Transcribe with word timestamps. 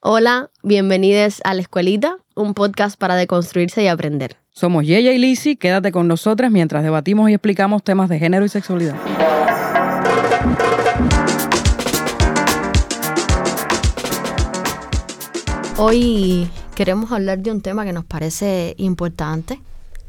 Hola, 0.00 0.52
bienvenidos 0.62 1.40
a 1.42 1.54
La 1.54 1.60
Escuelita, 1.60 2.18
un 2.36 2.54
podcast 2.54 2.96
para 2.96 3.16
deconstruirse 3.16 3.82
y 3.82 3.88
aprender. 3.88 4.36
Somos 4.52 4.86
Yeya 4.86 5.10
y 5.10 5.18
Lizzy, 5.18 5.56
quédate 5.56 5.90
con 5.90 6.06
nosotras 6.06 6.52
mientras 6.52 6.84
debatimos 6.84 7.28
y 7.28 7.34
explicamos 7.34 7.82
temas 7.82 8.08
de 8.08 8.20
género 8.20 8.44
y 8.44 8.48
sexualidad. 8.48 8.94
Hoy 15.78 16.48
queremos 16.76 17.10
hablar 17.10 17.40
de 17.40 17.50
un 17.50 17.60
tema 17.60 17.84
que 17.84 17.92
nos 17.92 18.04
parece 18.04 18.76
importante, 18.78 19.60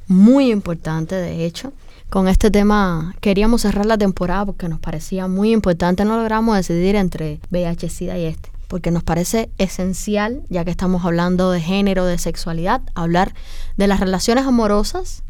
muy 0.06 0.52
importante 0.52 1.16
de 1.16 1.46
hecho. 1.46 1.74
Con 2.12 2.28
este 2.28 2.52
tema 2.52 3.16
queríamos 3.22 3.64
cerrar 3.64 3.88
la 3.88 3.98
temporada 3.98 4.46
porque 4.46 4.70
nos 4.70 4.80
parecía 4.80 5.28
muy 5.28 5.52
importante. 5.52 6.06
No 6.06 6.16
logramos 6.16 6.56
decidir 6.58 6.96
entre 6.96 7.40
VIH, 7.50 7.90
SIDA 7.90 8.20
y 8.20 8.26
este, 8.26 8.52
porque 8.70 8.92
nos 8.92 9.04
parece 9.04 9.50
esencial, 9.58 10.44
ya 10.48 10.64
que 10.64 10.70
estamos 10.70 11.04
hablando 11.04 11.50
de 11.50 11.60
género, 11.60 12.06
de 12.06 12.20
sexualidad, 12.20 12.82
hablar 12.94 13.34
de 13.78 13.88
las 13.88 14.00
relaciones 14.00 14.46
amorosas 14.46 15.24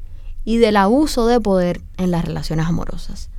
y 0.43 0.57
del 0.57 0.75
abuso 0.75 1.25
de 1.25 1.39
poder 1.39 1.81
en 1.97 2.11
las 2.11 2.25
relaciones 2.25 2.67
amorosas. 2.67 3.30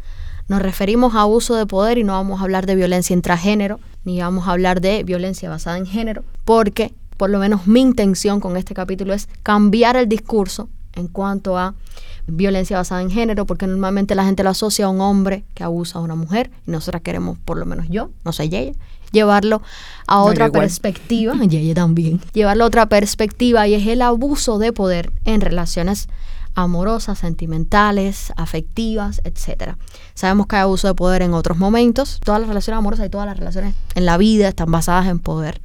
Nos 0.48 0.62
referimos 0.62 1.14
a 1.14 1.20
abuso 1.20 1.55
de 1.55 1.66
poder 1.66 1.98
y 1.98 2.05
no 2.05 2.14
vamos 2.14 2.41
a 2.41 2.44
hablar 2.44 2.64
de 2.64 2.77
violencia 2.77 3.12
intragénero, 3.12 3.78
ni 4.05 4.18
vamos 4.20 4.48
a 4.48 4.52
hablar 4.52 4.80
de 4.80 5.05
violencia 5.05 5.50
basada 5.50 5.77
en 5.77 5.84
género, 5.84 6.24
porque 6.46 6.94
por 7.19 7.28
lo 7.28 7.38
menos 7.38 7.66
mi 7.66 7.82
intención 7.82 8.41
con 8.41 8.56
este 8.56 8.72
capítulo 8.72 9.12
es 9.12 9.28
cambiar 9.42 9.96
el 9.96 10.08
discurso 10.08 10.70
en 10.94 11.08
cuanto 11.08 11.58
a 11.58 11.74
violencia 12.27 12.78
basada 12.78 13.02
en 13.02 13.10
género, 13.10 13.44
porque 13.44 13.66
normalmente 13.66 14.14
la 14.14 14.24
gente 14.24 14.42
lo 14.44 14.48
asocia 14.48 14.86
a 14.86 14.88
un 14.88 15.02
hombre 15.02 15.44
que 15.52 15.62
abusa 15.62 15.98
a 15.98 16.02
una 16.02 16.14
mujer, 16.14 16.50
y 16.66 16.70
nosotras 16.70 17.02
queremos, 17.02 17.36
por 17.44 17.58
lo 17.58 17.66
menos 17.66 17.88
yo, 17.91 18.08
no 18.24 18.32
sé 18.32 18.44
ella, 18.44 18.72
llevarlo 19.12 19.62
a 20.06 20.23
otra 20.23 20.50
perspectiva, 20.50 21.34
y 21.50 21.56
ella 21.56 21.74
también, 21.74 22.20
llevarlo 22.32 22.64
a 22.64 22.66
otra 22.66 22.87
perspectiva, 22.87 23.66
y 23.69 23.74
es 23.74 23.86
el 23.86 24.02
abuso 24.02 24.59
de 24.59 24.73
poder 24.73 25.12
en 25.25 25.41
relaciones 25.41 26.08
amorosas, 26.55 27.19
sentimentales, 27.19 28.33
afectivas, 28.36 29.20
etcétera. 29.25 29.78
Sabemos 30.14 30.47
que 30.47 30.56
hay 30.56 30.62
abuso 30.62 30.88
de 30.88 30.94
poder 30.94 31.22
en 31.22 31.33
otros 31.34 31.58
momentos. 31.58 32.20
Todas 32.25 32.41
las 32.41 32.48
relaciones 32.48 32.78
amorosas 32.78 33.06
y 33.06 33.11
todas 33.11 33.27
las 33.27 33.38
relaciones 33.38 33.75
en 33.94 34.05
la 34.05 34.16
vida 34.16 34.48
están 34.48 34.70
basadas 34.70 35.06
en 35.06 35.20
poder. 35.20 35.61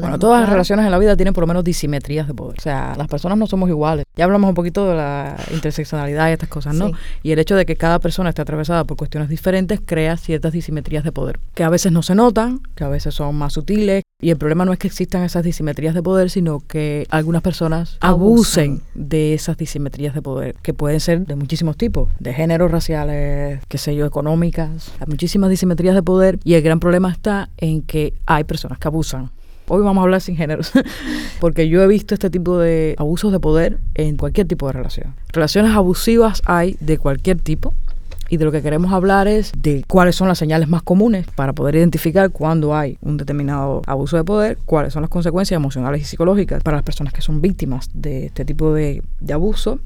Bueno, 0.00 0.18
todas 0.18 0.40
las 0.40 0.50
relaciones 0.50 0.84
en 0.84 0.90
la 0.90 0.98
vida 0.98 1.16
tienen 1.16 1.34
por 1.34 1.42
lo 1.42 1.46
menos 1.46 1.64
disimetrías 1.64 2.26
de 2.26 2.34
poder. 2.34 2.58
O 2.58 2.62
sea, 2.62 2.94
las 2.96 3.08
personas 3.08 3.38
no 3.38 3.46
somos 3.46 3.68
iguales. 3.68 4.04
Ya 4.16 4.24
hablamos 4.24 4.48
un 4.48 4.54
poquito 4.54 4.88
de 4.88 4.94
la 4.94 5.36
interseccionalidad 5.52 6.28
y 6.28 6.32
estas 6.32 6.48
cosas, 6.48 6.74
¿no? 6.74 6.92
Y 7.22 7.32
el 7.32 7.38
hecho 7.38 7.56
de 7.56 7.66
que 7.66 7.76
cada 7.76 7.98
persona 7.98 8.30
esté 8.30 8.42
atravesada 8.42 8.84
por 8.84 8.96
cuestiones 8.96 9.28
diferentes 9.28 9.80
crea 9.84 10.16
ciertas 10.16 10.52
disimetrías 10.52 11.04
de 11.04 11.12
poder, 11.12 11.38
que 11.54 11.64
a 11.64 11.68
veces 11.68 11.92
no 11.92 12.02
se 12.02 12.14
notan, 12.14 12.60
que 12.74 12.84
a 12.84 12.88
veces 12.88 13.14
son 13.14 13.36
más 13.36 13.52
sutiles. 13.52 14.02
Y 14.22 14.28
el 14.28 14.36
problema 14.36 14.66
no 14.66 14.72
es 14.74 14.78
que 14.78 14.86
existan 14.86 15.22
esas 15.22 15.42
disimetrías 15.42 15.94
de 15.94 16.02
poder, 16.02 16.28
sino 16.28 16.60
que 16.60 17.06
algunas 17.08 17.40
personas 17.40 17.96
abusen 18.00 18.82
de 18.94 19.32
esas 19.32 19.56
disimetrías 19.56 20.14
de 20.14 20.20
poder, 20.20 20.56
que 20.62 20.74
pueden 20.74 21.00
ser 21.00 21.26
de 21.26 21.36
muchísimos 21.36 21.78
tipos, 21.78 22.10
de 22.18 22.34
géneros 22.34 22.70
raciales, 22.70 23.60
qué 23.66 23.78
sé 23.78 23.94
yo, 23.94 24.04
económicas, 24.04 24.92
hay 25.00 25.06
muchísimas 25.06 25.48
disimetrías 25.48 25.94
de 25.94 26.02
poder 26.02 26.38
y 26.44 26.54
el 26.54 26.62
gran 26.62 26.80
problema 26.80 27.10
está 27.10 27.48
en 27.56 27.82
que 27.82 28.12
hay 28.26 28.44
personas 28.44 28.78
que 28.78 28.88
abusan. 28.88 29.30
Hoy 29.72 29.82
vamos 29.82 30.02
a 30.02 30.04
hablar 30.04 30.20
sin 30.20 30.34
géneros, 30.34 30.72
porque 31.40 31.68
yo 31.68 31.80
he 31.80 31.86
visto 31.86 32.12
este 32.12 32.28
tipo 32.28 32.58
de 32.58 32.96
abusos 32.98 33.30
de 33.30 33.38
poder 33.38 33.78
en 33.94 34.16
cualquier 34.16 34.48
tipo 34.48 34.66
de 34.66 34.72
relación. 34.72 35.14
Relaciones 35.28 35.76
abusivas 35.76 36.42
hay 36.44 36.76
de 36.80 36.98
cualquier 36.98 37.38
tipo, 37.38 37.72
y 38.28 38.36
de 38.36 38.44
lo 38.44 38.50
que 38.50 38.62
queremos 38.62 38.92
hablar 38.92 39.28
es 39.28 39.52
de 39.56 39.84
cuáles 39.86 40.16
son 40.16 40.26
las 40.26 40.38
señales 40.38 40.68
más 40.68 40.82
comunes 40.82 41.24
para 41.36 41.52
poder 41.52 41.76
identificar 41.76 42.30
cuando 42.30 42.74
hay 42.74 42.98
un 43.00 43.16
determinado 43.16 43.82
abuso 43.86 44.16
de 44.16 44.24
poder, 44.24 44.58
cuáles 44.66 44.92
son 44.92 45.02
las 45.02 45.10
consecuencias 45.10 45.56
emocionales 45.56 46.02
y 46.02 46.04
psicológicas 46.04 46.64
para 46.64 46.78
las 46.78 46.84
personas 46.84 47.12
que 47.12 47.22
son 47.22 47.40
víctimas 47.40 47.90
de 47.94 48.26
este 48.26 48.44
tipo 48.44 48.74
de, 48.74 49.04
de 49.20 49.32
abuso 49.32 49.78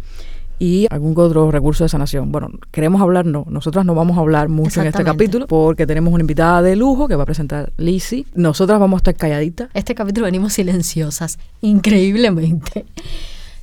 y 0.58 0.86
algún 0.90 1.14
otro 1.16 1.50
recurso 1.50 1.84
de 1.84 1.88
sanación. 1.88 2.32
Bueno, 2.32 2.48
queremos 2.70 3.00
hablar, 3.00 3.26
no, 3.26 3.46
nosotras 3.48 3.84
no 3.84 3.94
vamos 3.94 4.16
a 4.16 4.20
hablar 4.20 4.48
mucho 4.48 4.80
en 4.80 4.88
este 4.88 5.04
capítulo 5.04 5.46
porque 5.46 5.86
tenemos 5.86 6.12
una 6.12 6.22
invitada 6.22 6.62
de 6.62 6.76
lujo 6.76 7.08
que 7.08 7.16
va 7.16 7.24
a 7.24 7.26
presentar 7.26 7.72
Lizzie. 7.76 8.26
Nosotras 8.34 8.78
vamos 8.78 8.98
a 8.98 9.00
estar 9.00 9.14
calladitas. 9.14 9.68
Este 9.74 9.94
capítulo 9.94 10.26
venimos 10.26 10.52
silenciosas, 10.52 11.38
increíblemente. 11.60 12.86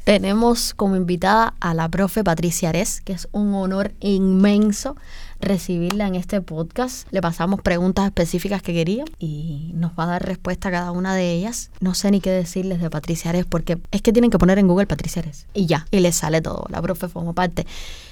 Tenemos 0.03 0.73
como 0.73 0.95
invitada 0.95 1.53
a 1.59 1.73
la 1.73 1.87
profe 1.87 2.23
Patricia 2.23 2.69
Ares, 2.69 3.01
que 3.01 3.13
es 3.13 3.27
un 3.31 3.53
honor 3.53 3.91
inmenso 3.99 4.95
recibirla 5.41 6.07
en 6.07 6.15
este 6.15 6.41
podcast. 6.41 7.07
Le 7.11 7.21
pasamos 7.21 7.61
preguntas 7.61 8.05
específicas 8.05 8.61
que 8.61 8.73
quería 8.73 9.03
y 9.19 9.71
nos 9.75 9.91
va 9.91 10.03
a 10.03 10.07
dar 10.07 10.25
respuesta 10.25 10.69
a 10.69 10.71
cada 10.71 10.91
una 10.91 11.15
de 11.15 11.31
ellas. 11.31 11.71
No 11.79 11.93
sé 11.93 12.11
ni 12.11 12.21
qué 12.21 12.31
decirles 12.31 12.81
de 12.81 12.89
Patricia 12.89 13.29
Ares 13.29 13.45
porque 13.45 13.77
es 13.91 14.01
que 14.01 14.13
tienen 14.13 14.31
que 14.31 14.37
poner 14.37 14.59
en 14.59 14.67
Google 14.67 14.87
Patricia 14.87 15.21
Ares 15.21 15.47
y 15.53 15.65
ya, 15.65 15.85
y 15.91 15.99
les 15.99 16.15
sale 16.15 16.41
todo. 16.41 16.65
La 16.69 16.81
profe 16.81 17.07
formó 17.07 17.33
parte 17.33 17.65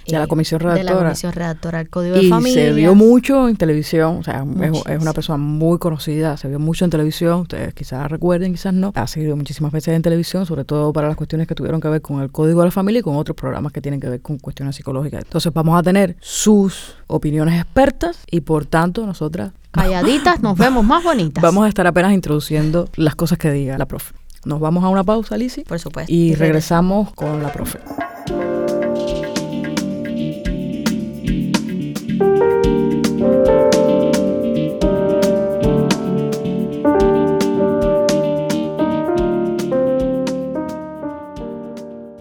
de 0.07 0.19
la 0.19 0.27
comisión 0.27 0.59
redactora. 0.59 0.83
De 0.83 0.99
la 0.99 1.05
comisión 1.05 1.33
redactora 1.33 1.77
del 1.79 1.89
Código 1.89 2.17
y 2.17 2.23
de 2.23 2.29
Familia. 2.29 2.63
se 2.63 2.73
vio 2.73 2.95
mucho 2.95 3.47
en 3.47 3.55
televisión, 3.57 4.17
o 4.17 4.23
sea, 4.23 4.45
es, 4.61 5.01
una 5.01 5.13
persona 5.13 5.37
muy 5.37 5.77
conocida, 5.77 6.37
se 6.37 6.47
vio 6.47 6.59
mucho 6.59 6.85
en 6.85 6.91
televisión, 6.91 7.41
ustedes 7.41 7.73
quizás 7.73 8.09
recuerden, 8.09 8.51
quizás 8.51 8.73
no. 8.73 8.91
Ha 8.95 9.07
seguido 9.07 9.35
muchísimas 9.35 9.71
veces 9.71 9.95
en 9.95 10.01
televisión, 10.01 10.45
sobre 10.45 10.65
todo 10.65 10.91
para 10.93 11.07
las 11.07 11.17
cuestiones 11.17 11.47
que 11.47 11.55
tuvieron 11.55 11.79
que 11.79 11.87
ver 11.89 12.01
con 12.01 12.21
el 12.21 12.31
Código 12.31 12.61
de 12.61 12.67
la 12.67 12.71
Familia 12.71 12.99
y 12.99 13.03
con 13.03 13.15
otros 13.15 13.35
programas 13.35 13.71
que 13.71 13.81
tienen 13.81 13.99
que 13.99 14.09
ver 14.09 14.21
con 14.21 14.37
cuestiones 14.39 14.75
psicológicas. 14.75 15.23
Entonces 15.23 15.53
vamos 15.53 15.77
a 15.77 15.83
tener 15.83 16.15
sus 16.19 16.95
opiniones 17.09 17.59
expertas 17.59 18.19
y 18.31 18.41
por 18.41 18.65
tanto 18.65 19.05
nosotras... 19.05 19.51
Calladitas 19.71 20.41
nos 20.41 20.57
vemos 20.57 20.83
más 20.83 21.03
bonitas. 21.03 21.41
Vamos 21.43 21.65
a 21.65 21.67
estar 21.67 21.85
apenas 21.85 22.13
introduciendo 22.13 22.89
las 22.95 23.15
cosas 23.15 23.37
que 23.37 23.51
diga 23.51 23.77
la 23.77 23.85
profe. 23.85 24.15
Nos 24.45 24.59
vamos 24.59 24.83
a 24.83 24.89
una 24.89 25.03
pausa, 25.03 25.37
Lizzie. 25.37 25.63
Por 25.65 25.79
supuesto. 25.79 26.11
Y, 26.11 26.33
regresamos 26.35 27.11
con 27.13 27.43
la 27.43 27.51
profe. 27.51 27.79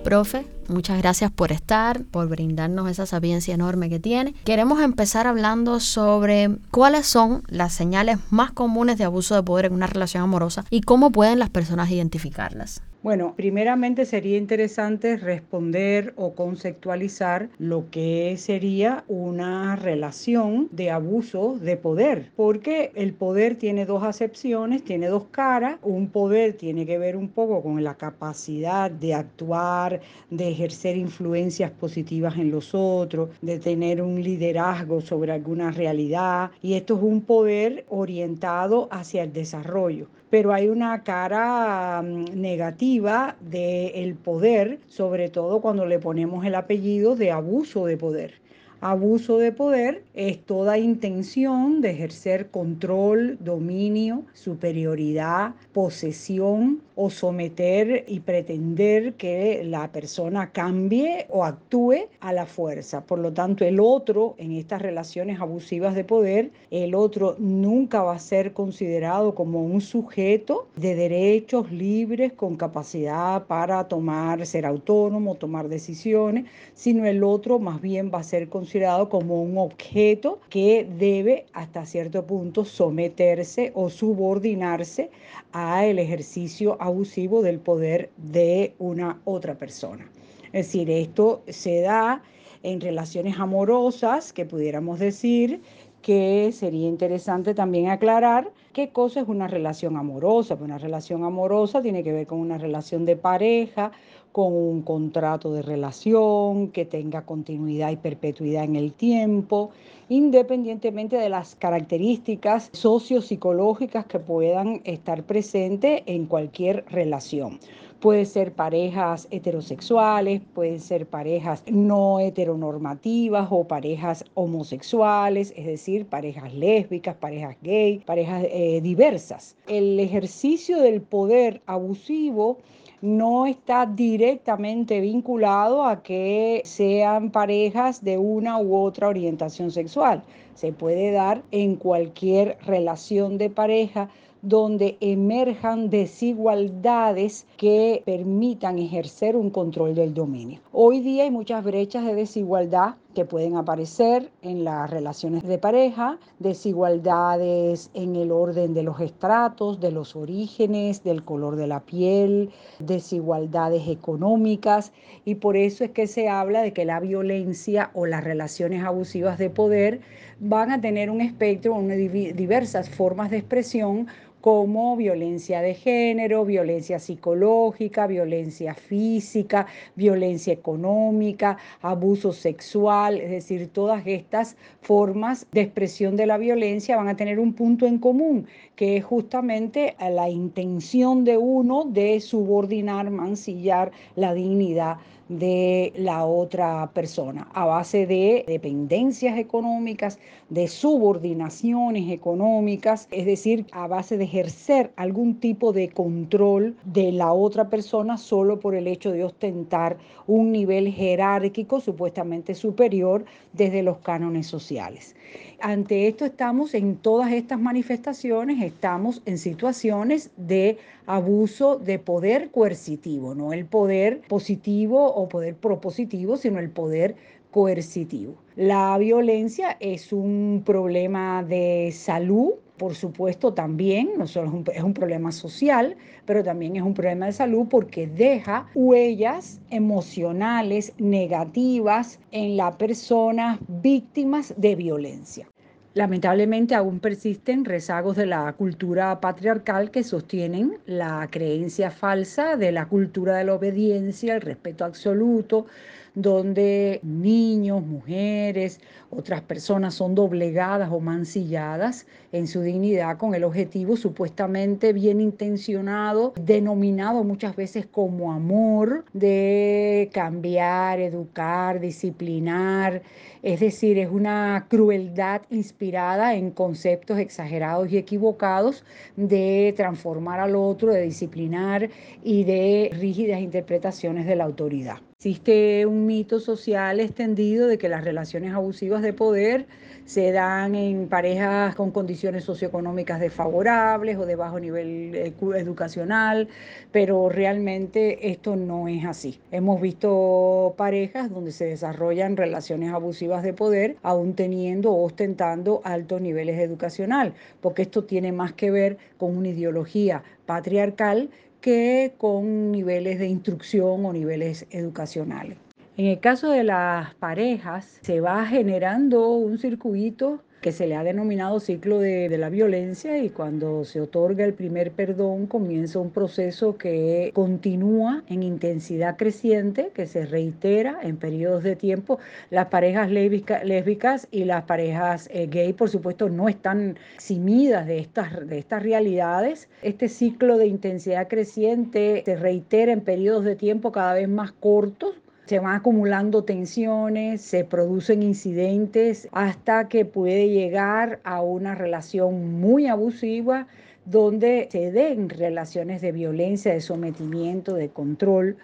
Profe, 0.03 0.47
Muchas 0.69 0.99
gracias 0.99 1.31
por 1.31 1.51
estar, 1.51 2.05
por 2.05 2.29
brindarnos 2.29 2.91
esa 2.91 3.06
sapiencia 3.06 3.55
enorme 3.55 3.89
que 3.89 3.99
tiene. 3.99 4.34
Queremos 4.45 4.81
empezar 4.83 5.27
hablando 5.27 5.81
sobre 5.81 6.51
cuáles 6.71 7.06
son 7.06 7.43
las 7.49 7.73
señales 7.73 8.19
más 8.31 8.53
comunes 8.53 8.99
de 8.99 9.05
abuso 9.05 9.34
de 9.34 9.43
poder 9.43 9.67
en 9.67 9.73
una 9.73 9.87
relación 9.87 10.23
amorosa 10.23 10.65
y 10.69 10.83
cómo 10.83 11.11
pueden 11.11 11.39
las 11.39 11.49
personas 11.49 11.91
identificarlas. 11.91 12.83
Bueno, 13.01 13.35
primeramente 13.37 14.05
sería 14.05 14.37
interesante 14.37 15.17
responder 15.17 16.15
o 16.17 16.35
conceptualizar 16.35 17.49
lo 17.57 17.89
que 17.91 18.37
sería 18.39 19.05
una 19.07 19.77
relación 19.77 20.69
de 20.73 20.91
abuso 20.91 21.59
de 21.61 21.77
poder, 21.77 22.33
porque 22.35 22.91
el 22.97 23.13
poder 23.15 23.55
tiene 23.55 23.87
dos 23.87 24.03
acepciones, 24.03 24.83
tiene 24.83 25.07
dos 25.07 25.27
caras. 25.31 25.79
Un 25.83 26.09
poder 26.09 26.55
tiene 26.55 26.87
que 26.87 26.99
ver 26.99 27.17
un 27.17 27.29
poco 27.29 27.63
con 27.63 27.85
la 27.85 27.95
capacidad 27.95 28.91
de 28.91 29.15
actuar, 29.15 30.01
de 30.31 30.49
ejercer 30.49 30.97
influencias 30.97 31.71
positivas 31.71 32.37
en 32.37 32.51
los 32.51 32.75
otros, 32.75 33.31
de 33.41 33.61
tener 33.61 34.03
un 34.03 34.21
liderazgo 34.21 35.01
sobre 35.01 35.31
alguna 35.31 35.71
realidad, 35.71 36.51
y 36.63 36.75
esto 36.75 36.97
es 36.97 37.03
un 37.05 37.21
poder 37.21 37.85
orientado 37.89 38.89
hacia 38.91 39.23
el 39.23 39.33
desarrollo 39.33 40.09
pero 40.31 40.53
hay 40.53 40.69
una 40.69 41.03
cara 41.03 42.03
mm, 42.03 42.41
negativa 42.41 43.37
del 43.41 44.15
poder, 44.15 44.78
sobre 44.89 45.28
todo 45.28 45.61
cuando 45.61 45.87
le 45.87 45.99
ponemos 45.99 46.44
el 46.44 46.55
apellido 46.55 47.16
de 47.16 47.31
abuso 47.31 47.87
de 47.87 47.97
poder. 47.97 48.48
Abuso 48.81 49.39
de 49.39 49.50
poder 49.50 50.05
es 50.15 50.39
toda 50.39 50.78
intención 50.78 51.81
de 51.81 51.91
ejercer 51.91 52.49
control, 52.50 53.37
dominio, 53.41 54.22
superioridad, 54.34 55.55
posesión 55.72 56.81
o 56.94 57.11
someter 57.11 58.05
y 58.06 58.20
pretender 58.20 59.14
que 59.14 59.64
la 59.64 59.91
persona 59.91 60.53
cambie 60.53 61.26
o 61.29 61.44
actúe 61.44 62.06
a 62.20 62.32
la 62.32 62.47
fuerza. 62.47 63.05
Por 63.05 63.19
lo 63.19 63.32
tanto, 63.32 63.64
el 63.64 63.81
otro 63.81 64.37
en 64.38 64.53
estas 64.53 64.81
relaciones 64.81 65.41
abusivas 65.41 65.97
de 65.97 66.05
poder, 66.05 66.53
el 66.70 66.94
otro 66.94 67.35
nunca 67.38 68.03
va 68.03 68.14
a 68.14 68.20
ser 68.20 68.53
considerado 68.53 69.35
como 69.35 69.64
un 69.64 69.81
sujeto 69.81 70.69
de 70.76 70.94
derechos 70.94 71.73
libres 71.73 72.32
con 72.32 72.56
capacidad 72.56 73.44
para 73.47 73.88
tomar, 73.88 74.47
ser 74.47 74.67
autónomo, 74.67 75.35
tomar 75.35 75.69
decisiones, 75.69 76.44
sino 76.75 77.06
el 77.06 77.25
otro 77.25 77.58
más 77.58 77.81
bien 77.81 78.12
va 78.14 78.20
a 78.20 78.23
ser 78.23 78.49
considerado 78.49 78.68
como 79.09 79.43
un 79.43 79.56
objeto 79.59 80.41
que 80.50 80.87
debe 80.99 81.47
hasta 81.53 81.87
cierto 81.87 82.26
punto 82.26 82.65
someterse 82.65 83.73
o 83.75 83.88
subordinarse 83.88 85.11
a 85.53 85.87
el 85.87 85.99
ejercicio 85.99 86.76
abusivo 86.81 87.43
del 87.43 87.61
poder 87.61 88.11
de 88.17 88.75
una 88.79 89.20
otra 89.25 89.55
persona. 89.55 90.11
Es 90.53 90.67
decir, 90.67 90.91
esto 90.91 91.43
se 91.49 91.81
da 91.81 92.23
en 92.62 92.81
relaciones 92.81 93.38
amorosas, 93.38 94.32
que 94.32 94.44
pudiéramos 94.44 94.99
decir 94.99 95.61
que 96.03 96.50
sería 96.53 96.88
interesante 96.88 97.55
también 97.55 97.88
aclarar 97.88 98.50
¿Qué 98.79 98.91
cosa 98.91 99.23
es 99.23 99.26
una 99.26 99.49
relación 99.49 99.97
amorosa? 99.97 100.55
Pues 100.55 100.69
una 100.69 100.79
relación 100.79 101.25
amorosa 101.25 101.82
tiene 101.82 102.05
que 102.05 102.12
ver 102.12 102.29
con 102.29 102.38
una 102.38 102.59
relación 102.59 103.05
de 103.05 103.17
pareja, 103.17 103.91
con 104.33 104.53
un 104.53 104.83
contrato 104.83 105.53
de 105.53 105.63
relación 105.63 106.69
que 106.69 106.85
tenga 106.85 107.23
continuidad 107.23 107.91
y 107.91 107.97
perpetuidad 107.97 108.65
en 108.65 108.77
el 108.77 108.93
tiempo, 108.93 109.71
independientemente 110.09 111.17
de 111.17 111.29
las 111.29 111.55
características 111.57 112.71
sociopsicológicas 112.73 114.07
que 114.07 114.19
puedan 114.19 114.81
estar 114.85 115.23
presentes 115.25 116.03
en 116.07 116.27
cualquier 116.27 116.85
relación. 116.89 117.59
Puede 118.01 118.27
ser 118.27 118.53
parejas 118.53 119.27
heterosexuales, 119.33 120.41
pueden 120.55 120.79
ser 120.79 121.05
parejas 121.07 121.65
no 121.67 122.21
heteronormativas 122.21 123.49
o 123.51 123.65
parejas 123.65 124.25
homosexuales, 124.35 125.53
es 125.57 125.67
decir, 125.67 126.07
parejas 126.07 126.55
lésbicas, 126.55 127.17
parejas 127.17 127.57
gay, 127.61 127.99
parejas 128.07 128.45
eh, 128.51 128.81
diversas. 128.85 129.57
El 129.67 129.99
ejercicio 129.99 130.81
del 130.81 131.03
poder 131.03 131.61
abusivo 131.67 132.59
no 133.00 133.47
está 133.47 133.87
directamente 133.87 135.00
vinculado 135.00 135.85
a 135.85 136.03
que 136.03 136.62
sean 136.65 137.31
parejas 137.31 138.03
de 138.03 138.19
una 138.19 138.59
u 138.59 138.77
otra 138.77 139.09
orientación 139.09 139.71
sexual. 139.71 140.23
Se 140.55 140.73
puede 140.73 141.12
dar 141.12 141.43
en 141.50 141.77
cualquier 141.77 142.59
relación 142.65 143.39
de 143.39 143.50
pareja 143.50 144.09
donde 144.43 144.97
emerjan 145.00 145.91
desigualdades 145.91 147.47
que 147.56 148.03
permitan 148.05 148.79
ejercer 148.79 149.37
un 149.37 149.51
control 149.51 149.94
del 149.94 150.15
dominio. 150.15 150.61
Hoy 150.73 151.01
día 151.01 151.25
hay 151.25 151.31
muchas 151.31 151.65
brechas 151.65 152.05
de 152.05 152.15
desigualdad 152.15 152.94
que 153.19 153.25
pueden 153.25 153.56
aparecer 153.56 154.31
en 154.43 154.62
las 154.62 154.88
relaciones 154.88 155.43
de 155.43 155.59
pareja, 155.59 156.20
desigualdades 156.38 157.91
en 157.93 158.15
el 158.15 158.31
orden 158.31 158.75
de 158.75 158.85
los 158.85 159.00
estratos, 159.00 159.81
de 159.81 159.91
los 159.91 160.15
orígenes, 160.15 161.03
del 161.03 161.25
color 161.25 161.56
de 161.56 161.67
la 161.67 161.81
piel, 161.81 162.50
desigualdades 162.79 163.88
económicas. 163.88 164.93
Y 165.25 165.35
por 165.35 165.56
eso 165.56 165.82
es 165.82 165.91
que 165.91 166.06
se 166.06 166.29
habla 166.29 166.62
de 166.62 166.73
que 166.73 166.85
la 166.85 167.00
violencia 167.00 167.91
o 167.93 168.06
las 168.06 168.23
relaciones 168.23 168.85
abusivas 168.85 169.37
de 169.37 169.50
poder 169.50 170.00
van 170.38 170.70
a 170.70 170.81
tener 170.81 171.11
un 171.11 171.20
espectro, 171.20 171.75
una 171.75 171.94
diversas 171.94 172.88
formas 172.88 173.32
de 173.32 173.38
expresión 173.38 174.06
como 174.40 174.96
violencia 174.96 175.61
de 175.61 175.75
género, 175.75 176.44
violencia 176.44 176.99
psicológica, 176.99 178.06
violencia 178.06 178.75
física, 178.75 179.67
violencia 179.96 180.52
económica, 180.52 181.58
abuso 181.82 182.32
sexual, 182.32 183.20
es 183.20 183.31
decir, 183.31 183.69
todas 183.69 184.06
estas 184.06 184.56
formas 184.81 185.46
de 185.52 185.62
expresión 185.62 186.17
de 186.17 186.26
la 186.26 186.38
violencia 186.38 186.96
van 186.96 187.08
a 187.08 187.17
tener 187.17 187.38
un 187.38 187.52
punto 187.52 187.87
en 187.87 187.99
común, 187.99 188.46
que 188.76 188.96
es 188.96 189.05
justamente 189.05 189.96
la 190.00 190.29
intención 190.29 191.25
de 191.25 191.37
uno 191.37 191.84
de 191.84 192.20
subordinar, 192.20 193.11
mancillar 193.11 193.91
la 194.14 194.34
dignidad 194.34 194.99
de 195.29 195.93
la 195.97 196.25
otra 196.25 196.91
persona 196.95 197.49
a 197.53 197.67
base 197.67 198.07
de 198.07 198.45
dependencias 198.47 199.39
económicas, 199.39 200.19
de 200.49 200.69
subordinaciones 200.69 202.11
económicas, 202.11 203.09
es 203.11 203.27
decir, 203.27 203.67
a 203.73 203.87
base 203.87 204.17
de 204.17 204.25
ejercer 204.25 204.93
algún 204.97 205.39
tipo 205.41 205.73
de 205.73 205.91
control 205.91 206.77
de 206.85 207.13
la 207.13 207.33
otra 207.33 207.69
persona 207.69 208.17
solo 208.17 208.61
por 208.61 208.75
el 208.75 208.87
hecho 208.87 209.13
de 209.13 209.25
ostentar 209.25 209.99
un 210.27 210.53
nivel 210.53 210.93
jerárquico 210.93 211.81
supuestamente 211.81 212.55
superior 212.55 213.25
desde 213.53 213.83
los 213.83 213.99
cánones 213.99 214.47
sociales. 214.47 215.15
Ante 215.61 216.07
esto 216.07 216.25
estamos 216.25 216.73
en 216.75 216.97
todas 216.97 217.33
estas 217.33 217.59
manifestaciones, 217.59 218.63
estamos 218.63 219.23
en 219.27 219.39
situaciones 219.39 220.31
de 220.37 220.79
abuso 221.07 221.77
de 221.77 221.99
poder 221.99 222.51
coercitivo, 222.51 223.35
no 223.35 223.53
el 223.53 223.67
poder 223.67 224.21
positivo 224.29 225.15
o 225.19 225.29
poder 225.29 225.56
propositivo, 225.56 226.37
sino 226.37 226.59
el 226.59 226.70
poder 226.70 227.17
coercitivo. 227.50 228.35
La 228.56 228.97
violencia 228.99 229.76
es 229.81 230.12
un 230.12 230.62
problema 230.65 231.43
de 231.43 231.91
salud, 231.93 232.55
por 232.76 232.94
supuesto 232.94 233.53
también, 233.55 234.11
no 234.17 234.26
solo 234.26 234.62
es 234.73 234.82
un, 234.82 234.94
problema 234.94 235.32
social, 235.32 235.97
pero 236.26 236.44
también 236.44 236.76
es 236.76 236.82
un 236.82 236.94
problema 236.94 237.26
de 237.26 237.32
salud 237.32 237.67
porque 237.69 238.06
deja 238.06 238.69
huellas 238.75 239.61
emocionales 239.70 240.93
negativas 240.99 242.20
en 242.31 242.56
las 242.56 242.76
personas 242.76 243.59
víctimas 243.67 244.55
de 244.56 244.76
violencia. 244.76 245.49
Lamentablemente 245.94 246.75
aún 246.75 247.00
persisten 247.00 247.64
rezagos 247.64 248.17
de 248.17 248.26
la 248.26 248.52
cultura 248.52 249.20
patriarcal 249.20 249.90
que 249.90 250.05
sostienen 250.05 250.79
la 250.87 251.26
creencia 251.31 251.90
falsa 251.90 252.56
de 252.56 252.73
la 252.73 252.87
cultura 252.87 253.37
de 253.37 253.44
la 253.44 253.55
obediencia, 253.55 254.35
el 254.35 254.43
respeto 254.43 254.85
absoluto, 254.85 255.67
donde 256.14 257.00
niños, 257.02 257.84
mujeres, 257.84 258.81
otras 259.10 259.40
personas 259.40 259.94
son 259.94 260.14
doblegadas 260.14 260.90
o 260.93 261.00
mancilladas 261.00 262.06
en 262.32 262.46
su 262.46 262.60
dignidad 262.60 263.16
con 263.16 263.34
el 263.34 263.44
objetivo 263.44 263.96
supuestamente 263.96 264.93
bien 264.93 265.20
intencionado, 265.20 266.34
denominado 266.40 267.25
muchas 267.25 267.56
veces 267.56 267.87
como 267.87 268.32
amor, 268.32 269.05
de 269.12 270.10
cambiar, 270.12 271.00
educar, 271.00 271.81
disciplinar. 271.81 273.02
Es 273.43 273.60
decir, 273.60 273.99
es 273.99 274.10
una 274.10 274.66
crueldad 274.69 275.43
inspirada 275.50 276.34
en 276.34 276.50
conceptos 276.50 277.19
exagerados 277.19 277.90
y 277.90 277.96
equivocados 277.96 278.84
de 279.16 279.72
transformar 279.76 280.40
al 280.40 280.56
otro, 280.56 280.93
de 280.93 281.02
disciplinar 281.02 281.88
y 282.22 282.44
de 282.44 282.90
rígidas 282.93 283.40
interpretaciones 283.40 284.26
de 284.26 284.37
la 284.37 284.44
autoridad. 284.44 284.99
Existe 285.20 285.85
un 285.85 286.06
mito 286.06 286.38
social 286.38 287.00
extendido 287.00 287.67
de 287.67 287.76
que 287.76 287.88
las 287.88 288.05
relaciones 288.05 288.55
abusivas 288.55 289.03
de 289.03 289.12
poder 289.12 289.67
se 290.05 290.31
dan 290.31 290.76
en 290.76 291.09
parejas 291.09 291.75
con 291.75 291.91
condiciones 291.91 292.44
socioeconómicas 292.44 293.19
desfavorables 293.19 294.17
o 294.17 294.26
de 294.26 294.37
bajo 294.37 294.61
nivel 294.61 295.35
educacional, 295.56 296.47
pero 296.93 297.29
realmente 297.29 298.31
esto 298.31 298.55
no 298.55 298.87
es 298.87 299.05
así. 299.05 299.41
Hemos 299.50 299.81
visto 299.81 300.75
parejas 300.76 301.31
donde 301.31 301.50
se 301.50 301.65
desarrollan 301.65 302.37
relaciones 302.37 302.93
abusivas 302.93 303.43
de 303.43 303.55
poder 303.55 303.97
aún 304.05 304.35
teniendo 304.35 304.93
o 304.93 305.05
ostentando 305.05 305.81
altos 305.82 306.20
niveles 306.20 306.61
educacional, 306.61 307.35
porque 307.61 307.82
esto 307.82 308.05
tiene 308.05 308.31
más 308.31 308.53
que 308.53 308.70
ver 308.70 308.99
con 309.17 309.37
una 309.37 309.49
ideología 309.49 310.23
patriarcal 310.47 311.29
que 311.60 312.12
con 312.19 312.72
niveles 312.72 313.19
de 313.19 313.29
instrucción 313.29 314.05
o 314.06 314.12
niveles 314.12 314.67
educacionales. 314.70 315.58
En 315.96 316.06
el 316.06 316.20
caso 316.20 316.50
de 316.50 316.62
las 316.62 317.15
parejas, 317.17 317.98
se 318.03 318.20
va 318.20 318.46
generando 318.46 319.31
un 319.31 319.58
circuito 319.58 320.43
que 320.60 320.72
se 320.72 320.86
le 320.86 320.96
ha 320.96 321.05
denominado 321.05 321.60
ciclo 321.60 321.98
de, 321.98 322.29
la 322.38 322.48
violencia 322.50 323.19
y 323.19 323.31
cuando 323.31 323.84
se 323.84 324.00
otorga 324.00 324.44
el 324.44 324.55
primer 324.55 324.93
perdón 324.93 325.46
comienza 325.46 325.98
un 325.98 326.10
proceso 326.10 326.77
que 326.77 327.32
continúa 327.34 328.22
en 328.29 328.43
intensidad 328.43 329.17
creciente, 329.17 329.91
que 329.94 330.06
se 330.06 330.24
reitera 330.27 330.98
en 331.03 331.17
periodos 331.17 331.62
de 331.62 331.74
tiempo. 331.74 332.19
Las 332.50 332.67
parejas 332.67 333.10
lésbicas 333.10 334.29
y 334.31 334.44
las 334.44 334.65
parejas 334.65 335.29
eh, 335.32 335.46
gay, 335.46 335.72
por 335.72 335.91
supuesto, 335.91 336.29
no 336.29 336.48
están 336.48 336.96
eximidas 337.15 337.86
de 337.86 337.98
estas, 337.98 338.46
de 338.48 338.58
estas 338.58 338.82
realidades. 338.82 339.69
Este 339.82 340.08
ciclo 340.08 340.58
de 340.58 340.67
intensidad 340.67 341.29
creciente 341.29 342.22
se 342.24 342.36
reitera 342.36 342.93
en 342.93 343.00
periodos 343.00 343.44
de 343.44 343.56
tiempo 343.56 343.93
cada 343.93 344.15
vez 344.15 344.29
más 344.29 344.53
cortos 344.53 345.15
se 345.48 345.60
van 345.60 345.76
acumulando 345.76 346.44
tensiones, 346.44 347.40
se 347.40 347.64
producen 347.64 348.22
incidentes 348.22 349.31
hasta 349.32 349.88
que 349.88 350.05
puede 350.05 350.50
llegar 350.50 351.20
a 351.24 351.40
una 351.40 351.74
relación 351.74 352.60
muy 352.60 352.86
abusiva 352.86 353.67
donde 354.05 354.69
se 354.70 354.93
den 354.93 355.31
relaciones 355.31 356.02
de 356.02 356.12
violencia, 356.12 356.74
de 356.74 356.82
sometimiento, 356.82 357.72
de 357.72 357.88
control. 357.88 358.58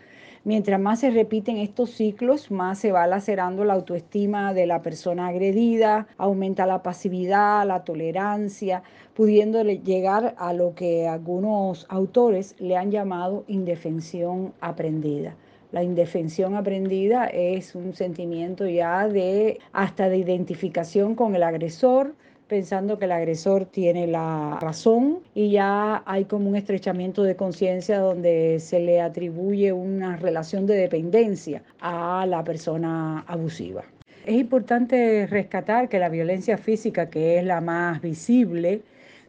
Mientras 0.44 0.78
más 0.78 1.00
se 1.00 1.10
repiten 1.10 1.56
estos 1.56 1.88
ciclos, 1.88 2.50
más 2.50 2.80
se 2.80 2.92
va 2.92 3.06
lacerando 3.06 3.64
la 3.64 3.72
autoestima 3.72 4.52
de 4.52 4.66
la 4.66 4.82
persona 4.82 5.28
agredida, 5.28 6.06
aumenta 6.18 6.66
la 6.66 6.82
pasividad, 6.82 7.66
la 7.66 7.84
tolerancia, 7.84 8.82
pudiendo 9.14 9.62
llegar 9.62 10.34
a 10.36 10.52
lo 10.52 10.74
que 10.74 11.08
algunos 11.08 11.86
autores 11.88 12.54
le 12.58 12.76
han 12.76 12.90
llamado 12.90 13.44
indefensión 13.48 14.52
aprendida. 14.60 15.34
La 15.74 15.82
indefensión 15.82 16.54
aprendida 16.54 17.26
es 17.26 17.74
un 17.74 17.94
sentimiento 17.94 18.64
ya 18.68 19.08
de 19.08 19.58
hasta 19.72 20.08
de 20.08 20.18
identificación 20.18 21.16
con 21.16 21.34
el 21.34 21.42
agresor, 21.42 22.14
pensando 22.46 22.96
que 22.96 23.06
el 23.06 23.10
agresor 23.10 23.64
tiene 23.64 24.06
la 24.06 24.56
razón 24.60 25.18
y 25.34 25.50
ya 25.50 26.04
hay 26.06 26.26
como 26.26 26.48
un 26.48 26.54
estrechamiento 26.54 27.24
de 27.24 27.34
conciencia 27.34 27.98
donde 27.98 28.60
se 28.60 28.78
le 28.78 29.00
atribuye 29.00 29.72
una 29.72 30.16
relación 30.16 30.64
de 30.64 30.76
dependencia 30.76 31.64
a 31.80 32.24
la 32.24 32.44
persona 32.44 33.24
abusiva. 33.26 33.82
Es 34.24 34.36
importante 34.36 35.26
rescatar 35.26 35.88
que 35.88 35.98
la 35.98 36.08
violencia 36.08 36.56
física, 36.56 37.10
que 37.10 37.38
es 37.38 37.44
la 37.44 37.60
más 37.60 38.00
visible, 38.00 38.82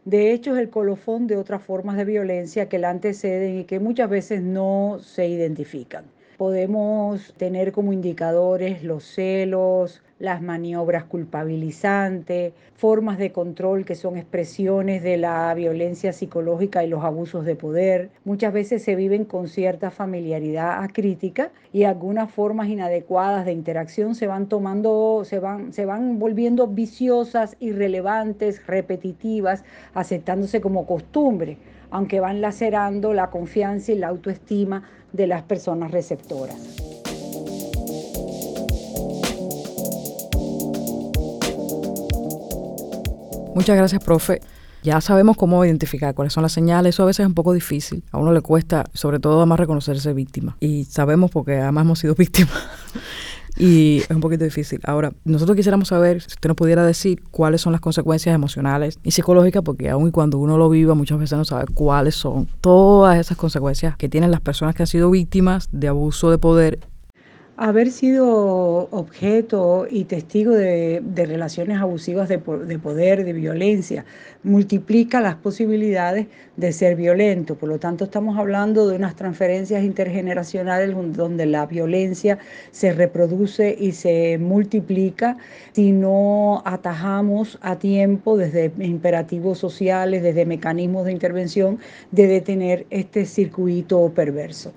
de 0.04 0.30
hecho 0.30 0.54
es 0.54 0.60
el 0.60 0.70
colofón 0.70 1.26
de 1.26 1.38
otras 1.38 1.64
formas 1.64 1.96
de 1.96 2.04
violencia 2.04 2.68
que 2.68 2.78
la 2.78 2.90
anteceden 2.90 3.58
y 3.58 3.64
que 3.64 3.80
muchas 3.80 4.08
veces 4.08 4.42
no 4.42 4.98
se 5.00 5.26
identifican. 5.26 6.04
Podemos 6.36 7.32
tener 7.38 7.72
como 7.72 7.94
indicadores 7.94 8.84
los 8.84 9.04
celos, 9.04 10.02
las 10.18 10.42
maniobras 10.42 11.04
culpabilizantes, 11.04 12.52
formas 12.74 13.16
de 13.16 13.32
control 13.32 13.84
que 13.84 13.94
son 13.94 14.16
expresiones 14.16 15.02
de 15.02 15.16
la 15.16 15.52
violencia 15.54 16.12
psicológica 16.12 16.84
y 16.84 16.88
los 16.88 17.04
abusos 17.04 17.44
de 17.44 17.56
poder. 17.56 18.10
Muchas 18.24 18.52
veces 18.52 18.82
se 18.82 18.96
viven 18.96 19.24
con 19.24 19.48
cierta 19.48 19.90
familiaridad 19.90 20.82
acrítica 20.82 21.52
y 21.72 21.84
algunas 21.84 22.30
formas 22.30 22.68
inadecuadas 22.68 23.46
de 23.46 23.52
interacción 23.52 24.14
se 24.14 24.26
van 24.26 24.46
tomando, 24.46 25.22
se 25.24 25.38
van, 25.38 25.72
se 25.72 25.86
van 25.86 26.18
volviendo 26.18 26.66
viciosas, 26.66 27.56
irrelevantes, 27.60 28.66
repetitivas, 28.66 29.64
aceptándose 29.94 30.60
como 30.60 30.86
costumbre, 30.86 31.58
aunque 31.90 32.20
van 32.20 32.40
lacerando 32.40 33.12
la 33.12 33.30
confianza 33.30 33.92
y 33.92 33.98
la 33.98 34.08
autoestima 34.08 34.82
de 35.12 35.26
las 35.26 35.42
personas 35.42 35.90
receptoras. 35.90 36.56
Muchas 43.54 43.76
gracias, 43.76 44.04
profe. 44.04 44.40
Ya 44.82 45.00
sabemos 45.00 45.36
cómo 45.36 45.64
identificar 45.64 46.14
cuáles 46.14 46.32
son 46.32 46.42
las 46.42 46.52
señales. 46.52 46.94
Eso 46.94 47.02
a 47.02 47.06
veces 47.06 47.20
es 47.20 47.26
un 47.26 47.34
poco 47.34 47.54
difícil. 47.54 48.04
A 48.12 48.18
uno 48.18 48.32
le 48.32 48.40
cuesta, 48.42 48.84
sobre 48.92 49.18
todo, 49.18 49.38
además 49.38 49.58
reconocerse 49.58 50.12
víctima. 50.12 50.56
Y 50.60 50.84
sabemos 50.84 51.30
porque 51.30 51.56
además 51.56 51.84
hemos 51.84 51.98
sido 51.98 52.14
víctimas. 52.18 52.52
Y 53.56 53.98
es 53.98 54.10
un 54.10 54.20
poquito 54.20 54.44
difícil. 54.44 54.80
Ahora, 54.84 55.12
nosotros 55.24 55.56
quisiéramos 55.56 55.88
saber 55.88 56.20
si 56.20 56.28
usted 56.28 56.48
nos 56.48 56.56
pudiera 56.56 56.84
decir 56.84 57.22
cuáles 57.30 57.60
son 57.60 57.72
las 57.72 57.80
consecuencias 57.80 58.34
emocionales 58.34 58.98
y 59.02 59.12
psicológicas, 59.12 59.62
porque 59.62 59.90
aun 59.90 60.08
y 60.08 60.10
cuando 60.10 60.38
uno 60.38 60.58
lo 60.58 60.68
viva, 60.68 60.94
muchas 60.94 61.18
veces 61.18 61.38
no 61.38 61.44
sabe 61.44 61.66
cuáles 61.72 62.14
son 62.14 62.48
todas 62.60 63.18
esas 63.18 63.36
consecuencias 63.36 63.96
que 63.96 64.08
tienen 64.08 64.30
las 64.30 64.40
personas 64.40 64.74
que 64.74 64.82
han 64.82 64.86
sido 64.86 65.10
víctimas 65.10 65.68
de 65.72 65.88
abuso 65.88 66.30
de 66.30 66.38
poder 66.38 66.80
Haber 67.58 67.90
sido 67.90 68.86
objeto 68.90 69.86
y 69.90 70.04
testigo 70.04 70.52
de, 70.52 71.02
relaciones 71.14 71.80
abusivas 71.80 72.28
de, 72.28 72.38
poder, 72.38 73.24
de 73.24 73.32
violencia, 73.32 74.04
multiplica 74.42 75.22
las 75.22 75.36
posibilidades 75.36 76.26
de 76.58 76.72
ser 76.72 76.96
violento. 76.96 77.54
Por 77.54 77.70
lo 77.70 77.78
tanto, 77.78 78.04
estamos 78.04 78.38
hablando 78.38 78.86
de 78.86 78.96
unas 78.96 79.16
transferencias 79.16 79.84
intergeneracionales 79.84 80.94
donde 81.16 81.46
la 81.46 81.64
violencia 81.64 82.38
se 82.72 82.92
reproduce 82.92 83.74
y 83.80 83.92
se 83.92 84.36
multiplica 84.36 85.38
si 85.72 85.92
no 85.92 86.60
atajamos 86.66 87.58
a 87.62 87.76
tiempo 87.76 88.36
desde 88.36 88.70
imperativos 88.80 89.56
sociales, 89.56 90.22
desde 90.22 90.44
mecanismos 90.44 91.06
de 91.06 91.12
intervención, 91.12 91.78
de 92.10 92.26
detener 92.26 92.86
este 92.90 93.24
circuito 93.24 94.12
perverso. 94.14 94.74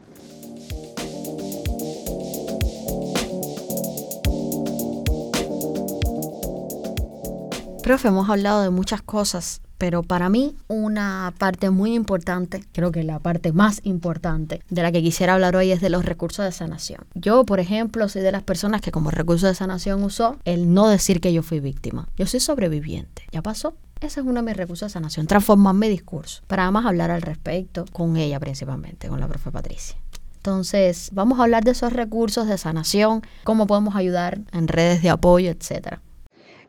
Profe, 7.89 8.09
hemos 8.09 8.29
hablado 8.29 8.61
de 8.61 8.69
muchas 8.69 9.01
cosas, 9.01 9.61
pero 9.79 10.03
para 10.03 10.29
mí 10.29 10.55
una 10.67 11.33
parte 11.39 11.71
muy 11.71 11.95
importante, 11.95 12.63
creo 12.71 12.91
que 12.91 13.01
la 13.01 13.17
parte 13.17 13.51
más 13.51 13.81
importante 13.81 14.61
de 14.69 14.83
la 14.83 14.91
que 14.91 15.01
quisiera 15.01 15.33
hablar 15.33 15.55
hoy 15.55 15.71
es 15.71 15.81
de 15.81 15.89
los 15.89 16.05
recursos 16.05 16.45
de 16.45 16.51
sanación. 16.51 17.07
Yo, 17.15 17.45
por 17.45 17.59
ejemplo, 17.59 18.07
soy 18.07 18.21
de 18.21 18.31
las 18.31 18.43
personas 18.43 18.81
que 18.81 18.91
como 18.91 19.09
recurso 19.09 19.47
de 19.47 19.55
sanación 19.55 20.03
usó 20.03 20.37
el 20.45 20.71
no 20.71 20.87
decir 20.87 21.19
que 21.19 21.33
yo 21.33 21.41
fui 21.41 21.61
víctima. 21.61 22.07
Yo 22.15 22.27
soy 22.27 22.41
sobreviviente. 22.41 23.23
¿Ya 23.31 23.41
pasó? 23.41 23.73
Ese 24.01 24.19
es 24.19 24.25
uno 24.27 24.35
de 24.35 24.43
mis 24.43 24.55
recursos 24.55 24.89
de 24.89 24.93
sanación, 24.93 25.25
transformar 25.25 25.73
mi 25.73 25.89
discurso, 25.89 26.43
para 26.45 26.65
además 26.65 26.85
hablar 26.85 27.09
al 27.09 27.23
respecto 27.23 27.85
con 27.91 28.17
ella 28.17 28.39
principalmente, 28.39 29.07
con 29.07 29.19
la 29.19 29.27
profe 29.27 29.49
Patricia. 29.49 29.97
Entonces, 30.35 31.09
vamos 31.11 31.39
a 31.39 31.43
hablar 31.45 31.63
de 31.63 31.71
esos 31.71 31.91
recursos 31.91 32.47
de 32.47 32.59
sanación, 32.59 33.23
cómo 33.43 33.65
podemos 33.65 33.95
ayudar 33.95 34.41
en 34.51 34.67
redes 34.67 35.01
de 35.01 35.09
apoyo, 35.09 35.49
etcétera 35.49 36.03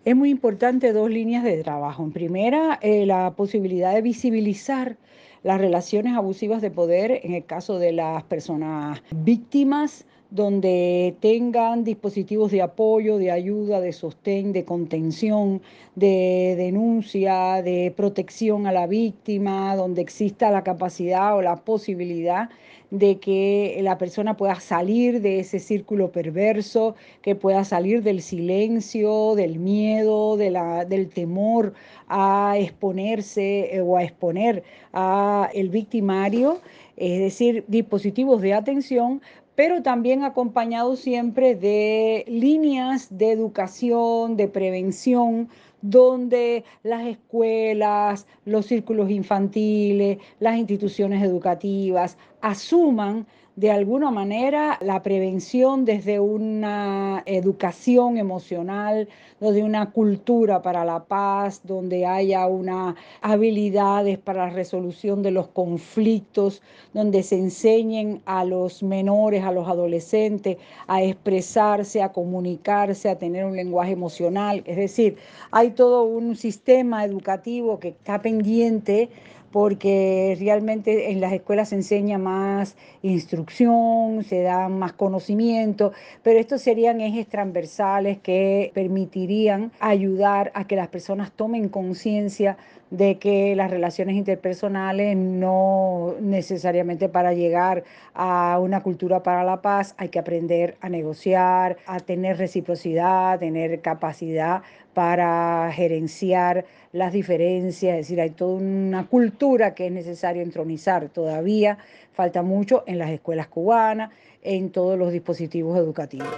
es 0.04 0.16
muy 0.16 0.30
importante 0.30 0.92
dos 0.92 1.10
líneas 1.10 1.44
de 1.44 1.62
trabajo. 1.62 2.02
En 2.02 2.12
primera, 2.12 2.78
eh, 2.82 3.06
la 3.06 3.34
posibilidad 3.36 3.94
de 3.94 4.02
visibilizar 4.02 4.96
las 5.42 5.60
relaciones 5.60 6.14
abusivas 6.16 6.62
de 6.62 6.70
poder 6.70 7.20
en 7.22 7.34
el 7.34 7.44
caso 7.44 7.78
de 7.78 7.92
las 7.92 8.22
personas 8.24 9.02
víctimas, 9.10 10.06
donde 10.30 11.16
tengan 11.20 11.84
dispositivos 11.84 12.52
de 12.52 12.62
apoyo, 12.62 13.18
de 13.18 13.30
ayuda, 13.30 13.80
de 13.80 13.92
sostén, 13.92 14.52
de 14.52 14.64
contención, 14.64 15.60
de 15.96 16.54
denuncia, 16.56 17.62
de 17.62 17.92
protección 17.96 18.66
a 18.66 18.72
la 18.72 18.86
víctima, 18.86 19.74
donde 19.74 20.02
exista 20.02 20.50
la 20.50 20.62
capacidad 20.62 21.36
o 21.36 21.42
la 21.42 21.56
posibilidad 21.56 22.48
de 22.90 23.18
que 23.18 23.78
la 23.82 23.98
persona 23.98 24.36
pueda 24.36 24.56
salir 24.56 25.20
de 25.20 25.40
ese 25.40 25.60
círculo 25.60 26.10
perverso, 26.10 26.96
que 27.22 27.34
pueda 27.36 27.64
salir 27.64 28.02
del 28.02 28.20
silencio, 28.20 29.34
del 29.36 29.58
miedo, 29.58 30.36
del 30.36 31.08
temor 31.08 31.72
a 32.08 32.54
exponerse 32.58 33.76
eh, 33.76 33.80
o 33.80 33.96
a 33.96 34.02
exponer 34.02 34.64
a 34.92 35.48
el 35.54 35.68
victimario, 35.68 36.60
es 36.96 37.20
decir, 37.20 37.64
dispositivos 37.68 38.42
de 38.42 38.52
atención, 38.54 39.22
pero 39.54 39.82
también 39.82 40.22
acompañado 40.24 40.96
siempre 40.96 41.54
de 41.54 42.24
líneas 42.28 43.08
de 43.10 43.32
educación, 43.32 44.36
de 44.36 44.48
prevención, 44.48 45.48
donde 45.82 46.64
las 46.82 47.06
escuelas, 47.06 48.26
los 48.44 48.66
círculos 48.66 49.10
infantiles, 49.10 50.18
las 50.38 50.56
instituciones 50.56 51.22
educativas 51.22 52.16
asuman 52.40 53.26
de 53.60 53.70
alguna 53.70 54.10
manera 54.10 54.78
la 54.80 55.02
prevención 55.02 55.84
desde 55.84 56.18
una 56.18 57.22
educación 57.26 58.16
emocional, 58.16 59.06
desde 59.38 59.62
una 59.62 59.90
cultura 59.90 60.62
para 60.62 60.82
la 60.86 61.04
paz, 61.04 61.60
donde 61.64 62.06
haya 62.06 62.46
una 62.46 62.96
habilidades 63.20 64.16
para 64.16 64.46
la 64.46 64.54
resolución 64.54 65.22
de 65.22 65.32
los 65.32 65.48
conflictos, 65.48 66.62
donde 66.94 67.22
se 67.22 67.36
enseñen 67.36 68.22
a 68.24 68.46
los 68.46 68.82
menores, 68.82 69.44
a 69.44 69.52
los 69.52 69.68
adolescentes 69.68 70.56
a 70.86 71.02
expresarse, 71.02 72.02
a 72.02 72.12
comunicarse, 72.12 73.10
a 73.10 73.18
tener 73.18 73.44
un 73.44 73.56
lenguaje 73.56 73.92
emocional. 73.92 74.62
Es 74.64 74.76
decir, 74.76 75.18
hay 75.50 75.72
todo 75.72 76.04
un 76.04 76.34
sistema 76.34 77.04
educativo 77.04 77.78
que 77.78 77.88
está 77.88 78.22
pendiente 78.22 79.10
porque 79.52 80.36
realmente 80.38 81.10
en 81.10 81.20
las 81.20 81.32
escuelas 81.32 81.70
se 81.70 81.76
enseña 81.76 82.18
más 82.18 82.76
instrucción, 83.02 84.24
se 84.24 84.42
da 84.42 84.68
más 84.68 84.92
conocimiento, 84.92 85.92
pero 86.22 86.38
estos 86.38 86.62
serían 86.62 87.00
ejes 87.00 87.26
transversales 87.26 88.18
que 88.18 88.70
permitirían 88.74 89.72
ayudar 89.80 90.52
a 90.54 90.66
que 90.66 90.76
las 90.76 90.88
personas 90.88 91.32
tomen 91.32 91.68
conciencia 91.68 92.56
de 92.90 93.18
que 93.18 93.54
las 93.54 93.70
relaciones 93.70 94.16
interpersonales 94.16 95.16
no 95.16 96.14
necesariamente 96.20 97.08
para 97.08 97.32
llegar 97.32 97.84
a 98.14 98.58
una 98.60 98.82
cultura 98.82 99.22
para 99.22 99.44
la 99.44 99.62
paz 99.62 99.94
hay 99.96 100.08
que 100.08 100.18
aprender 100.18 100.76
a 100.80 100.88
negociar, 100.88 101.76
a 101.86 102.00
tener 102.00 102.36
reciprocidad, 102.38 103.32
a 103.32 103.38
tener 103.38 103.80
capacidad 103.80 104.62
para 105.00 105.72
gerenciar 105.72 106.66
las 106.92 107.10
diferencias, 107.10 107.94
es 107.94 108.06
decir, 108.06 108.20
hay 108.20 108.32
toda 108.32 108.56
una 108.56 109.06
cultura 109.06 109.74
que 109.74 109.86
es 109.86 109.92
necesario 109.92 110.42
entronizar. 110.42 111.08
Todavía 111.08 111.78
falta 112.12 112.42
mucho 112.42 112.84
en 112.86 112.98
las 112.98 113.08
escuelas 113.08 113.46
cubanas, 113.46 114.10
en 114.42 114.68
todos 114.68 114.98
los 114.98 115.10
dispositivos 115.10 115.78
educativos. 115.78 116.28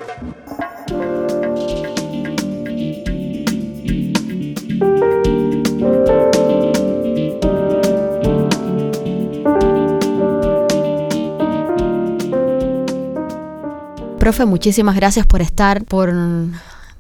Profe, 14.21 14.45
muchísimas 14.45 14.95
gracias 14.95 15.27
por 15.27 15.43
estar, 15.43 15.83
por 15.83 16.13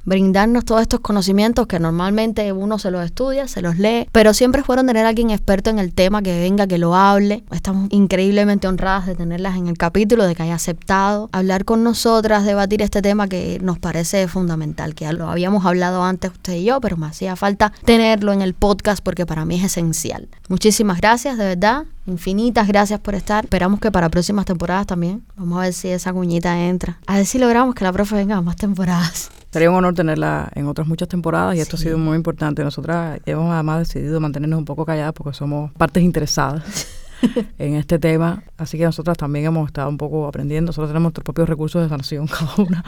brindarnos 0.04 0.64
todos 0.64 0.82
estos 0.82 1.00
conocimientos 1.00 1.66
que 1.66 1.78
normalmente 1.78 2.52
uno 2.52 2.78
se 2.78 2.90
los 2.90 3.04
estudia, 3.04 3.48
se 3.48 3.62
los 3.62 3.78
lee, 3.78 4.08
pero 4.12 4.34
siempre 4.34 4.62
fueron 4.62 4.86
tener 4.86 5.06
a 5.06 5.10
alguien 5.10 5.30
experto 5.30 5.70
en 5.70 5.78
el 5.78 5.94
tema 5.94 6.22
que 6.22 6.38
venga, 6.40 6.66
que 6.66 6.78
lo 6.78 6.94
hable. 6.94 7.44
Estamos 7.50 7.88
increíblemente 7.90 8.68
honradas 8.68 9.06
de 9.06 9.14
tenerlas 9.14 9.56
en 9.56 9.68
el 9.68 9.78
capítulo, 9.78 10.26
de 10.26 10.34
que 10.34 10.42
haya 10.42 10.54
aceptado 10.54 11.28
hablar 11.32 11.64
con 11.64 11.84
nosotras, 11.84 12.44
debatir 12.44 12.82
este 12.82 13.02
tema 13.02 13.28
que 13.28 13.58
nos 13.62 13.78
parece 13.78 14.28
fundamental, 14.28 14.94
que 14.94 15.04
ya 15.04 15.12
lo 15.12 15.28
habíamos 15.28 15.64
hablado 15.66 16.02
antes 16.02 16.32
usted 16.32 16.54
y 16.54 16.64
yo, 16.64 16.80
pero 16.80 16.96
me 16.96 17.06
hacía 17.06 17.36
falta 17.36 17.72
tenerlo 17.84 18.32
en 18.32 18.42
el 18.42 18.54
podcast 18.54 19.02
porque 19.02 19.26
para 19.26 19.44
mí 19.44 19.56
es 19.56 19.64
esencial. 19.64 20.28
Muchísimas 20.48 20.98
gracias, 21.00 21.38
de 21.38 21.44
verdad. 21.44 21.84
Infinitas 22.06 22.66
gracias 22.66 22.98
por 23.00 23.14
estar. 23.14 23.44
Esperamos 23.44 23.80
que 23.80 23.92
para 23.92 24.08
próximas 24.08 24.44
temporadas 24.44 24.86
también. 24.86 25.22
Vamos 25.36 25.58
a 25.58 25.62
ver 25.62 25.72
si 25.72 25.88
esa 25.88 26.12
cuñita 26.12 26.58
entra. 26.66 26.98
A 27.06 27.16
ver 27.16 27.26
si 27.26 27.38
logramos 27.38 27.74
que 27.74 27.84
la 27.84 27.92
profe 27.92 28.16
venga 28.16 28.40
más 28.40 28.56
temporadas. 28.56 29.30
Sería 29.52 29.70
un 29.70 29.76
honor 29.76 29.94
tenerla 29.94 30.50
en 30.54 30.66
otras 30.66 30.88
muchas 30.88 31.08
temporadas 31.08 31.54
y 31.56 31.60
esto 31.60 31.76
ha 31.76 31.78
sido 31.78 31.98
muy 31.98 32.16
importante. 32.16 32.64
Nosotras 32.64 33.20
hemos 33.26 33.52
además 33.52 33.80
decidido 33.80 34.18
mantenernos 34.18 34.58
un 34.58 34.64
poco 34.64 34.86
calladas 34.86 35.12
porque 35.12 35.36
somos 35.36 35.70
partes 35.72 36.02
interesadas. 36.02 36.88
en 37.58 37.74
este 37.74 37.98
tema. 37.98 38.42
Así 38.56 38.78
que 38.78 38.84
nosotras 38.84 39.16
también 39.16 39.44
hemos 39.44 39.68
estado 39.68 39.88
un 39.88 39.98
poco 39.98 40.26
aprendiendo. 40.26 40.70
Nosotros 40.70 40.88
tenemos 40.88 41.04
nuestros 41.04 41.24
propios 41.24 41.48
recursos 41.48 41.82
de 41.82 41.88
sanación 41.88 42.26
cada 42.28 42.54
una, 42.56 42.84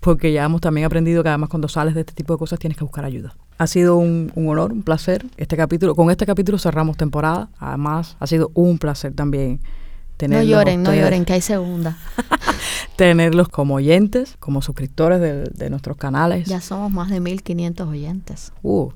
porque 0.00 0.32
ya 0.32 0.44
hemos 0.44 0.60
también 0.60 0.86
aprendido 0.86 1.22
que 1.22 1.28
además 1.28 1.50
cuando 1.50 1.68
sales 1.68 1.94
de 1.94 2.00
este 2.00 2.14
tipo 2.14 2.32
de 2.32 2.38
cosas 2.38 2.58
tienes 2.58 2.76
que 2.76 2.84
buscar 2.84 3.04
ayuda. 3.04 3.34
Ha 3.58 3.66
sido 3.66 3.96
un, 3.96 4.32
honor, 4.34 4.72
un 4.72 4.82
placer. 4.82 5.26
Este 5.36 5.56
capítulo, 5.56 5.94
con 5.94 6.10
este 6.10 6.26
capítulo 6.26 6.58
cerramos 6.58 6.96
temporada. 6.96 7.50
Además, 7.58 8.16
ha 8.18 8.26
sido 8.26 8.50
un 8.54 8.78
placer 8.78 9.12
también 9.12 9.60
no 10.26 10.42
lloren, 10.42 10.82
no 10.82 10.94
lloren, 10.94 11.24
que 11.24 11.34
hay 11.34 11.40
segunda. 11.42 11.98
tenerlos 12.96 13.48
como 13.48 13.74
oyentes, 13.74 14.36
como 14.38 14.62
suscriptores 14.62 15.20
de, 15.20 15.44
de, 15.44 15.70
nuestros 15.70 15.96
canales. 15.96 16.48
Ya 16.48 16.60
somos 16.60 16.90
más 16.92 17.10
de 17.10 17.20
1500 17.20 17.88
oyentes. 17.88 18.52
Uh, 18.62 18.90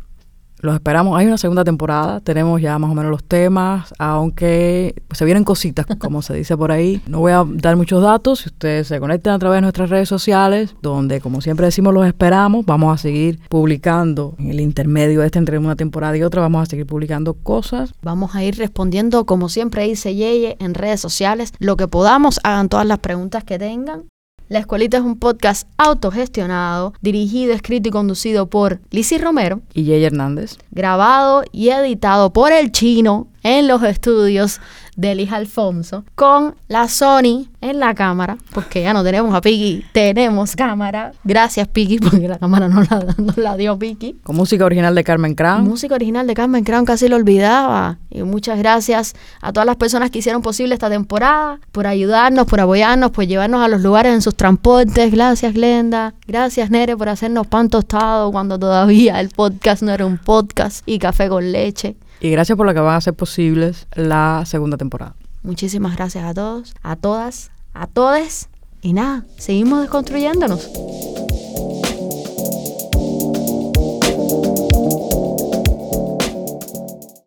los 0.61 0.75
esperamos. 0.75 1.19
Hay 1.19 1.27
una 1.27 1.39
segunda 1.39 1.65
temporada, 1.65 2.21
tenemos 2.21 2.61
ya 2.61 2.79
más 2.79 2.91
o 2.91 2.95
menos 2.95 3.11
los 3.11 3.25
temas, 3.25 3.93
aunque 3.99 4.95
se 5.13 5.25
vienen 5.25 5.45
cositas, 5.45 5.87
como 5.99 6.23
se 6.23 6.35
dice 6.35 6.57
por 6.57 6.73
ahí. 6.73 7.03
No 7.07 7.21
voy 7.21 7.33
a 7.33 7.45
dar 7.47 7.77
muchos 7.77 8.03
datos, 8.03 8.41
si 8.41 8.49
ustedes 8.49 8.89
se 8.89 9.01
conectan 9.01 9.35
a 9.35 9.39
través 9.39 9.59
de 9.59 9.63
nuestras 9.63 9.91
redes 9.91 10.09
sociales, 10.09 10.75
donde 10.83 11.21
como 11.21 11.41
siempre 11.41 11.67
decimos 11.67 11.95
los 11.95 12.07
esperamos, 12.07 12.65
vamos 12.67 12.95
a 12.95 12.99
seguir 12.99 13.41
publicando 13.49 14.35
en 14.39 14.51
el 14.51 14.61
intermedio 14.61 15.23
este 15.23 15.39
entre 15.39 15.59
una 15.59 15.77
temporada 15.77 16.17
y 16.17 16.23
otra, 16.23 16.41
vamos 16.43 16.63
a 16.63 16.67
seguir 16.67 16.87
publicando 16.87 17.35
cosas. 17.35 17.95
Vamos 18.03 18.35
a 18.35 18.45
ir 18.45 18.57
respondiendo, 18.57 19.25
como 19.27 19.49
siempre 19.49 19.85
dice 19.85 20.15
Yeye, 20.15 20.57
en 20.61 20.75
redes 20.75 21.01
sociales, 21.01 21.53
lo 21.59 21.77
que 21.77 21.89
podamos, 21.89 22.41
hagan 22.43 22.69
todas 22.69 22.87
las 22.87 22.99
preguntas 22.99 23.45
que 23.45 23.59
tengan 23.59 24.05
la 24.51 24.59
Escuelita 24.59 24.97
es 24.97 25.05
un 25.05 25.17
podcast 25.17 25.69
autogestionado, 25.79 26.93
dirigido, 27.01 27.53
escrito 27.53 27.89
y 27.89 27.93
conducido 27.93 28.51
por 28.51 28.81
Lizzy 28.91 29.17
Romero 29.17 29.61
y 29.75 29.87
Jay 29.87 30.03
Hernández. 30.03 30.59
Grabado 30.73 31.45
y 31.53 31.69
editado 31.69 32.33
por 32.33 32.51
el 32.51 32.73
chino 32.73 33.29
en 33.45 33.69
los 33.69 33.85
estudios 33.85 34.61
de 35.01 35.13
Elija 35.13 35.37
Alfonso 35.37 36.05
con 36.15 36.55
la 36.69 36.87
Sony 36.89 37.49
en 37.63 37.79
la 37.81 37.95
cámara, 37.95 38.37
porque 38.53 38.83
ya 38.83 38.93
no 38.93 39.03
tenemos 39.03 39.35
a 39.35 39.41
Piki, 39.41 39.85
tenemos 39.93 40.55
cámara. 40.55 41.13
Gracias 41.25 41.69
Piki, 41.69 41.99
porque 41.99 42.29
la 42.29 42.39
cámara 42.39 42.69
no 42.69 42.83
la, 42.83 43.15
no 43.19 43.33
la 43.37 43.57
dio 43.57 43.79
Piki. 43.79 44.17
Con 44.23 44.37
música 44.37 44.65
original 44.65 44.95
de 44.95 45.03
Carmen 45.03 45.35
Crown. 45.35 45.65
Música 45.65 45.95
original 45.95 46.27
de 46.27 46.35
Carmen 46.35 46.65
Crown, 46.65 46.85
casi 46.85 47.09
lo 47.09 47.17
olvidaba. 47.17 47.99
Y 48.11 48.23
muchas 48.23 48.59
gracias 48.59 49.15
a 49.41 49.53
todas 49.53 49.67
las 49.67 49.77
personas 49.77 50.11
que 50.11 50.19
hicieron 50.19 50.43
posible 50.43 50.75
esta 50.75 50.91
temporada, 50.91 51.61
por 51.73 51.87
ayudarnos, 51.87 52.47
por 52.47 52.61
apoyarnos, 52.61 53.11
por 53.11 53.27
llevarnos 53.27 53.65
a 53.65 53.69
los 53.69 53.81
lugares 53.81 54.13
en 54.13 54.21
sus 54.21 54.35
transportes. 54.35 55.11
Gracias 55.11 55.55
Glenda, 55.55 56.15
gracias 56.27 56.71
Nere 56.71 56.97
por 56.97 57.09
hacernos 57.09 57.47
pan 57.47 57.71
tostado 57.71 58.31
cuando 58.33 58.59
todavía 58.59 59.19
el 59.21 59.31
podcast 59.31 59.83
no 59.83 59.93
era 59.93 60.05
un 60.05 60.19
podcast 60.19 60.83
y 60.87 60.99
café 60.99 61.29
con 61.29 61.53
leche. 61.53 61.97
Y 62.21 62.31
gracias 62.31 62.57
por 62.57 62.67
lo 62.67 62.75
que 62.75 62.81
van 62.81 62.95
a 62.95 62.97
hacer 62.97 63.15
posibles 63.15 63.87
la 63.95 64.45
segunda 64.47 64.77
temporada. 64.77 65.15
Muchísimas 65.43 65.97
gracias 65.97 66.25
a 66.25 66.35
todos, 66.35 66.75
a 66.83 66.97
todas, 66.97 67.51
a 67.73 67.87
todes. 67.87 68.49
Y 68.83 68.93
nada, 68.93 69.25
seguimos 69.39 69.81
desconstruyéndonos. 69.81 70.69